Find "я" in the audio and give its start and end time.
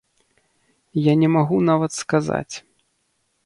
1.01-1.13